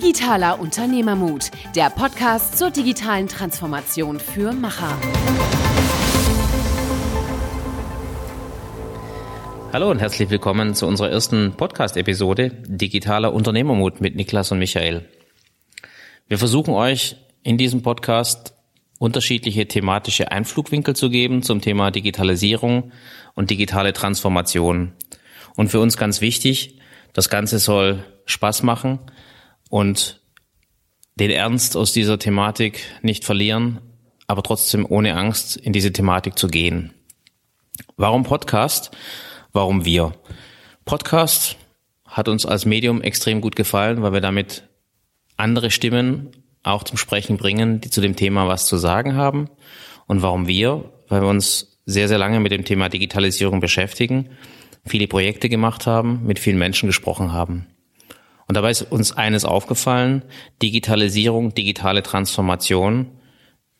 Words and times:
Digitaler 0.00 0.60
Unternehmermut, 0.60 1.50
der 1.74 1.90
Podcast 1.90 2.56
zur 2.56 2.70
digitalen 2.70 3.26
Transformation 3.26 4.20
für 4.20 4.52
Macher. 4.52 4.96
Hallo 9.72 9.90
und 9.90 9.98
herzlich 9.98 10.30
willkommen 10.30 10.76
zu 10.76 10.86
unserer 10.86 11.10
ersten 11.10 11.54
Podcast-Episode 11.54 12.50
Digitaler 12.68 13.32
Unternehmermut 13.34 14.00
mit 14.00 14.14
Niklas 14.14 14.52
und 14.52 14.60
Michael. 14.60 15.04
Wir 16.28 16.38
versuchen 16.38 16.74
euch 16.74 17.16
in 17.42 17.58
diesem 17.58 17.82
Podcast 17.82 18.54
unterschiedliche 19.00 19.66
thematische 19.66 20.30
Einflugwinkel 20.30 20.94
zu 20.94 21.10
geben 21.10 21.42
zum 21.42 21.60
Thema 21.60 21.90
Digitalisierung 21.90 22.92
und 23.34 23.50
digitale 23.50 23.92
Transformation. 23.92 24.92
Und 25.56 25.70
für 25.70 25.80
uns 25.80 25.96
ganz 25.96 26.20
wichtig, 26.20 26.78
das 27.14 27.28
Ganze 27.28 27.58
soll 27.58 28.04
Spaß 28.26 28.62
machen 28.62 29.00
und 29.68 30.20
den 31.16 31.30
Ernst 31.30 31.76
aus 31.76 31.92
dieser 31.92 32.18
Thematik 32.18 32.80
nicht 33.02 33.24
verlieren, 33.24 33.80
aber 34.26 34.42
trotzdem 34.42 34.86
ohne 34.88 35.16
Angst 35.16 35.56
in 35.56 35.72
diese 35.72 35.92
Thematik 35.92 36.38
zu 36.38 36.48
gehen. 36.48 36.92
Warum 37.96 38.22
Podcast? 38.22 38.90
Warum 39.52 39.84
wir? 39.84 40.12
Podcast 40.84 41.56
hat 42.04 42.28
uns 42.28 42.46
als 42.46 42.64
Medium 42.64 43.02
extrem 43.02 43.40
gut 43.40 43.56
gefallen, 43.56 44.02
weil 44.02 44.12
wir 44.12 44.20
damit 44.20 44.68
andere 45.36 45.70
Stimmen 45.70 46.30
auch 46.62 46.82
zum 46.82 46.98
Sprechen 46.98 47.36
bringen, 47.36 47.80
die 47.80 47.90
zu 47.90 48.00
dem 48.00 48.16
Thema 48.16 48.48
was 48.48 48.66
zu 48.66 48.76
sagen 48.76 49.14
haben. 49.14 49.48
Und 50.06 50.22
warum 50.22 50.46
wir? 50.46 50.92
Weil 51.08 51.22
wir 51.22 51.28
uns 51.28 51.80
sehr, 51.86 52.08
sehr 52.08 52.18
lange 52.18 52.40
mit 52.40 52.52
dem 52.52 52.64
Thema 52.64 52.88
Digitalisierung 52.88 53.60
beschäftigen, 53.60 54.30
viele 54.84 55.08
Projekte 55.08 55.48
gemacht 55.48 55.86
haben, 55.86 56.26
mit 56.26 56.38
vielen 56.38 56.58
Menschen 56.58 56.86
gesprochen 56.86 57.32
haben. 57.32 57.66
Und 58.48 58.56
dabei 58.56 58.70
ist 58.70 58.82
uns 58.82 59.12
eines 59.12 59.44
aufgefallen, 59.44 60.24
Digitalisierung, 60.62 61.54
digitale 61.54 62.02
Transformation 62.02 63.12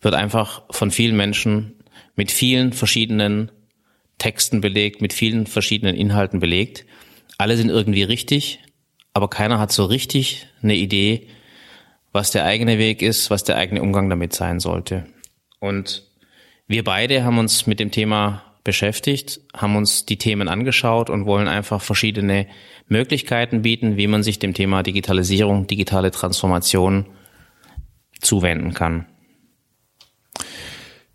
wird 0.00 0.14
einfach 0.14 0.62
von 0.70 0.90
vielen 0.90 1.16
Menschen 1.16 1.82
mit 2.14 2.30
vielen 2.30 2.72
verschiedenen 2.72 3.50
Texten 4.18 4.60
belegt, 4.60 5.00
mit 5.00 5.12
vielen 5.12 5.46
verschiedenen 5.46 5.96
Inhalten 5.96 6.38
belegt. 6.38 6.86
Alle 7.38 7.56
sind 7.56 7.70
irgendwie 7.70 8.04
richtig, 8.04 8.60
aber 9.14 9.28
keiner 9.28 9.58
hat 9.58 9.72
so 9.72 9.84
richtig 9.84 10.46
eine 10.62 10.76
Idee, 10.76 11.28
was 12.12 12.30
der 12.30 12.44
eigene 12.44 12.78
Weg 12.78 13.02
ist, 13.02 13.30
was 13.30 13.42
der 13.42 13.56
eigene 13.56 13.82
Umgang 13.82 14.08
damit 14.10 14.32
sein 14.32 14.60
sollte. 14.60 15.06
Und 15.58 16.04
wir 16.68 16.84
beide 16.84 17.24
haben 17.24 17.38
uns 17.38 17.66
mit 17.66 17.80
dem 17.80 17.90
Thema 17.90 18.51
beschäftigt, 18.64 19.40
haben 19.56 19.76
uns 19.76 20.06
die 20.06 20.18
Themen 20.18 20.48
angeschaut 20.48 21.10
und 21.10 21.26
wollen 21.26 21.48
einfach 21.48 21.82
verschiedene 21.82 22.46
Möglichkeiten 22.88 23.62
bieten, 23.62 23.96
wie 23.96 24.06
man 24.06 24.22
sich 24.22 24.38
dem 24.38 24.54
Thema 24.54 24.82
Digitalisierung, 24.82 25.66
digitale 25.66 26.10
Transformation 26.10 27.06
zuwenden 28.20 28.74
kann. 28.74 29.06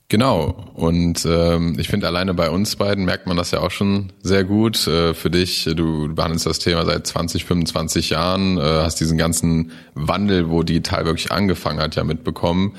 Genau. 0.09 0.72
Und 0.73 1.26
ähm, 1.26 1.76
ich 1.78 1.89
finde, 1.89 2.08
alleine 2.08 2.34
bei 2.34 2.50
uns 2.50 2.78
beiden 2.78 3.04
merkt 3.04 3.28
man 3.28 3.36
das 3.36 3.52
ja 3.52 3.59
auch 3.59 3.72
schon 3.72 4.14
sehr 4.22 4.45
gut. 4.45 4.88
Äh, 4.88 5.14
für 5.14 5.30
dich, 5.30 5.70
du 5.76 6.14
behandelst 6.14 6.45
das 6.45 6.59
Thema 6.59 6.86
seit 6.86 7.06
20, 7.06 7.44
25 7.44 8.11
Jahren, 8.11 8.58
äh, 8.58 8.61
hast 8.61 9.02
diesen 9.02 9.17
ganzen 9.17 9.72
Wandel, 9.95 10.50
wo 10.50 10.64
digital 10.64 11.06
wirklich 11.06 11.32
angefangen 11.32 11.80
hat, 11.80 11.95
ja 11.95 12.06
mitbekommen. 12.06 12.78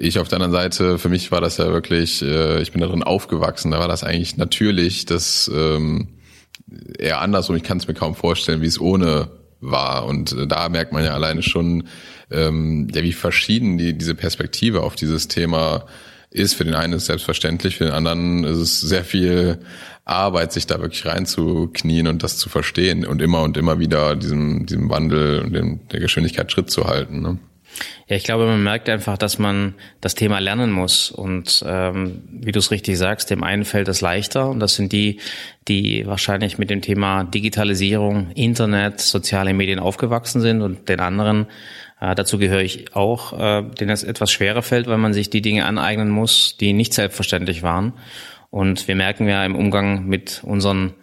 Ich 0.00 0.20
auf 0.20 0.28
der 0.28 0.36
anderen 0.36 0.52
Seite, 0.52 0.96
für 0.96 1.08
mich 1.08 1.32
war 1.32 1.40
das 1.40 1.56
ja 1.56 1.72
wirklich, 1.72 2.22
äh, 2.22 2.62
ich 2.62 2.70
bin 2.70 2.80
darin 2.80 3.02
aufgewachsen, 3.02 3.72
da 3.72 3.80
war 3.80 3.88
das 3.88 4.04
eigentlich 4.04 4.36
natürlich, 4.36 5.06
dass 5.06 5.50
ähm, 5.52 6.06
eher 6.96 7.20
andersrum, 7.20 7.56
ich 7.56 7.64
kann 7.64 7.78
es 7.78 7.88
mir 7.88 7.94
kaum 7.94 8.14
vorstellen, 8.14 8.62
wie 8.62 8.66
es 8.66 8.80
ohne 8.80 9.28
war. 9.60 10.06
Und 10.06 10.32
äh, 10.32 10.46
da 10.46 10.68
merkt 10.68 10.92
man 10.92 11.04
ja 11.04 11.14
alleine 11.14 11.42
schon, 11.42 11.88
ähm, 12.30 12.86
ja, 12.94 13.02
wie 13.02 13.12
verschieden 13.12 13.76
die, 13.76 13.98
diese 13.98 14.14
Perspektive 14.14 14.82
auf 14.82 14.94
dieses 14.94 15.26
Thema 15.26 15.86
ist. 16.30 16.54
Für 16.54 16.64
den 16.64 16.74
einen 16.74 16.92
ist 16.92 17.02
es 17.02 17.06
selbstverständlich, 17.06 17.76
für 17.76 17.84
den 17.84 17.92
anderen 17.92 18.44
ist 18.44 18.58
es 18.58 18.80
sehr 18.80 19.04
viel 19.04 19.58
Arbeit, 20.04 20.52
sich 20.52 20.68
da 20.68 20.80
wirklich 20.80 21.06
reinzuknien 21.06 22.06
und 22.06 22.22
das 22.22 22.38
zu 22.38 22.48
verstehen 22.48 23.04
und 23.04 23.20
immer 23.20 23.42
und 23.42 23.56
immer 23.56 23.80
wieder 23.80 24.14
diesem, 24.14 24.64
diesem 24.64 24.90
Wandel 24.90 25.40
und 25.40 25.52
dem, 25.52 25.88
der 25.88 25.98
Geschwindigkeit 25.98 26.52
Schritt 26.52 26.70
zu 26.70 26.86
halten. 26.86 27.20
Ne? 27.20 27.38
Ja, 28.08 28.16
ich 28.16 28.24
glaube, 28.24 28.46
man 28.46 28.62
merkt 28.62 28.88
einfach, 28.88 29.18
dass 29.18 29.38
man 29.38 29.74
das 30.00 30.14
Thema 30.14 30.38
lernen 30.38 30.72
muss. 30.72 31.10
Und 31.10 31.62
ähm, 31.66 32.22
wie 32.30 32.52
du 32.52 32.58
es 32.58 32.70
richtig 32.70 32.96
sagst, 32.98 33.30
dem 33.30 33.44
einen 33.44 33.64
fällt 33.64 33.88
es 33.88 34.00
leichter. 34.00 34.48
Und 34.48 34.60
das 34.60 34.74
sind 34.74 34.92
die, 34.92 35.20
die 35.68 36.06
wahrscheinlich 36.06 36.58
mit 36.58 36.70
dem 36.70 36.82
Thema 36.82 37.24
Digitalisierung, 37.24 38.30
Internet, 38.32 39.00
soziale 39.00 39.52
Medien 39.52 39.78
aufgewachsen 39.78 40.40
sind. 40.40 40.62
Und 40.62 40.88
den 40.88 41.00
anderen 41.00 41.46
äh, 42.00 42.14
dazu 42.14 42.38
gehöre 42.38 42.62
ich 42.62 42.94
auch, 42.94 43.32
äh, 43.38 43.62
denen 43.62 43.90
es 43.90 44.04
etwas 44.04 44.30
schwerer 44.30 44.62
fällt, 44.62 44.86
weil 44.86 44.98
man 44.98 45.12
sich 45.12 45.30
die 45.30 45.42
Dinge 45.42 45.66
aneignen 45.66 46.10
muss, 46.10 46.56
die 46.58 46.72
nicht 46.72 46.94
selbstverständlich 46.94 47.62
waren. 47.62 47.92
Und 48.50 48.88
wir 48.88 48.94
merken 48.94 49.28
ja 49.28 49.44
im 49.44 49.54
Umgang 49.54 50.06
mit 50.06 50.40
unseren 50.44 50.94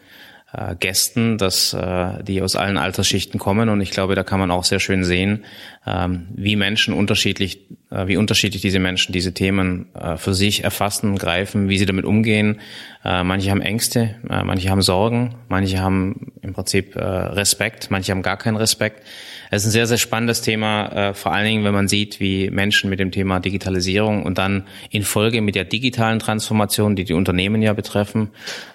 äh, 0.55 0.75
Gästen, 0.75 1.37
dass 1.37 1.73
äh, 1.73 2.23
die 2.23 2.41
aus 2.41 2.55
allen 2.55 2.77
Altersschichten 2.77 3.39
kommen 3.39 3.69
und 3.69 3.81
ich 3.81 3.91
glaube, 3.91 4.15
da 4.15 4.23
kann 4.23 4.39
man 4.39 4.51
auch 4.51 4.63
sehr 4.63 4.79
schön 4.79 5.03
sehen, 5.03 5.43
ähm, 5.85 6.27
wie 6.33 6.55
Menschen 6.55 6.93
unterschiedlich, 6.93 7.59
äh, 7.91 8.07
wie 8.07 8.17
unterschiedlich 8.17 8.61
diese 8.61 8.79
Menschen 8.79 9.11
diese 9.11 9.33
Themen 9.33 9.93
äh, 9.93 10.17
für 10.17 10.33
sich 10.33 10.63
erfassen, 10.63 11.17
greifen, 11.17 11.69
wie 11.69 11.77
sie 11.77 11.85
damit 11.85 12.05
umgehen. 12.05 12.59
Äh, 13.03 13.23
manche 13.23 13.51
haben 13.51 13.61
Ängste, 13.61 14.15
äh, 14.29 14.43
manche 14.43 14.69
haben 14.69 14.81
Sorgen, 14.81 15.35
manche 15.49 15.79
haben 15.79 16.31
im 16.41 16.53
Prinzip 16.53 16.95
äh, 16.95 17.03
Respekt, 17.03 17.91
manche 17.91 18.11
haben 18.11 18.21
gar 18.21 18.37
keinen 18.37 18.57
Respekt. 18.57 19.03
Es 19.51 19.61
ist 19.61 19.69
ein 19.69 19.71
sehr, 19.71 19.87
sehr 19.87 19.97
spannendes 19.97 20.41
Thema, 20.41 20.87
äh, 20.87 21.13
vor 21.13 21.33
allen 21.33 21.45
Dingen, 21.45 21.63
wenn 21.63 21.73
man 21.73 21.87
sieht, 21.87 22.19
wie 22.19 22.49
Menschen 22.49 22.89
mit 22.89 22.99
dem 22.99 23.11
Thema 23.11 23.39
Digitalisierung 23.39 24.23
und 24.23 24.37
dann 24.37 24.67
in 24.89 25.03
Folge 25.03 25.41
mit 25.41 25.55
der 25.55 25.65
digitalen 25.65 26.19
Transformation, 26.19 26.95
die 26.95 27.03
die 27.03 27.13
Unternehmen 27.13 27.61
ja 27.61 27.73
betreffen, 27.73 28.31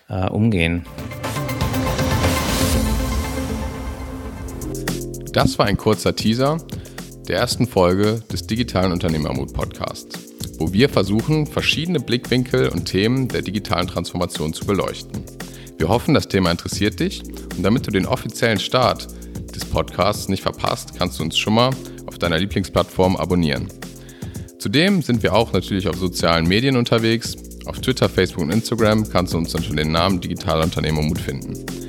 äh, 0.09 0.29
umgehen. 0.29 0.85
Das 5.33 5.61
war 5.61 5.67
ein 5.67 5.77
kurzer 5.77 6.17
Teaser 6.17 6.59
der 7.29 7.39
ersten 7.39 7.69
Folge 7.69 8.21
des 8.33 8.49
digitalen 8.49 8.91
Unternehmermut 8.91 9.53
Podcasts, 9.53 10.19
wo 10.59 10.73
wir 10.73 10.89
versuchen, 10.89 11.47
verschiedene 11.47 12.01
Blickwinkel 12.01 12.69
und 12.69 12.87
Themen 12.87 13.29
der 13.29 13.43
digitalen 13.43 13.87
Transformation 13.87 14.53
zu 14.53 14.67
beleuchten. 14.67 15.23
Wir 15.79 15.89
hoffen, 15.89 16.15
das 16.15 16.27
Thema 16.27 16.51
interessiert 16.51 16.99
dich 16.99 17.23
und 17.57 17.63
damit 17.63 17.87
du 17.87 17.93
den 17.93 18.07
offiziellen 18.07 18.59
Start 18.59 19.07
des 19.55 19.65
Podcasts 19.67 20.29
nicht 20.29 20.43
verpasst, 20.43 20.99
kannst 20.99 21.21
du 21.21 21.23
uns 21.23 21.39
schon 21.39 21.55
mal 21.55 21.71
auf 22.07 22.19
deiner 22.19 22.39
Lieblingsplattform 22.39 23.15
abonnieren. 23.15 23.69
Zudem 24.59 25.01
sind 25.01 25.23
wir 25.23 25.33
auch 25.33 25.53
natürlich 25.53 25.87
auf 25.87 25.97
sozialen 25.97 26.49
Medien 26.49 26.77
unterwegs. 26.77 27.37
Auf 27.67 27.81
Twitter, 27.81 28.09
Facebook 28.09 28.43
und 28.43 28.51
Instagram 28.51 29.09
kannst 29.09 29.33
du 29.33 29.39
uns 29.39 29.55
unter 29.55 29.77
den 29.77 29.93
Namen 29.93 30.21
Digitaler 30.21 30.65
Unternehmermut 30.65 31.21
finden. 31.21 31.80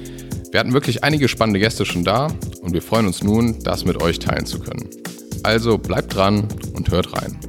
Wir 0.51 0.59
hatten 0.59 0.73
wirklich 0.73 1.03
einige 1.03 1.29
spannende 1.29 1.61
Gäste 1.61 1.85
schon 1.85 2.03
da 2.03 2.27
und 2.61 2.73
wir 2.73 2.81
freuen 2.81 3.07
uns 3.07 3.23
nun, 3.23 3.63
das 3.63 3.85
mit 3.85 4.01
euch 4.01 4.19
teilen 4.19 4.45
zu 4.45 4.59
können. 4.59 4.89
Also 5.43 5.77
bleibt 5.77 6.13
dran 6.13 6.45
und 6.73 6.91
hört 6.91 7.13
rein. 7.13 7.39